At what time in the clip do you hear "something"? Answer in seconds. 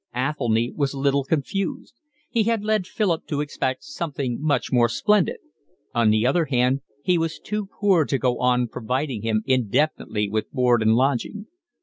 3.83-4.41